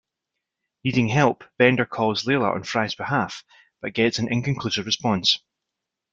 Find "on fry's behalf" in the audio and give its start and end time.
2.55-3.43